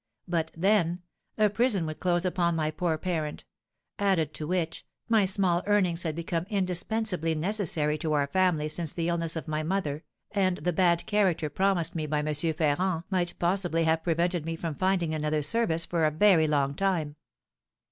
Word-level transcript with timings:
But, 0.27 0.49
then, 0.57 1.03
a 1.37 1.47
prison 1.51 1.85
would 1.85 1.99
close 1.99 2.25
upon 2.25 2.55
my 2.55 2.71
poor 2.71 2.97
parent; 2.97 3.43
added 3.99 4.33
to 4.33 4.47
which, 4.47 4.83
my 5.07 5.25
small 5.25 5.61
earnings 5.67 6.01
had 6.01 6.15
become 6.15 6.47
indispensably 6.49 7.35
necessary 7.35 7.99
to 7.99 8.13
our 8.13 8.25
family 8.25 8.67
since 8.67 8.93
the 8.93 9.09
illness 9.09 9.35
of 9.35 9.47
my 9.47 9.61
mother, 9.61 10.03
and 10.31 10.57
the 10.57 10.73
bad 10.73 11.05
character 11.05 11.51
promised 11.51 11.93
me 11.93 12.07
by 12.07 12.23
M. 12.23 12.33
Ferrand 12.33 13.03
might 13.11 13.37
possibly 13.37 13.83
have 13.83 14.01
prevented 14.01 14.43
me 14.43 14.55
from 14.55 14.73
finding 14.73 15.13
another 15.13 15.43
service 15.43 15.85
for 15.85 16.05
a 16.05 16.09
very 16.09 16.47
long 16.47 16.73
time." 16.73 17.15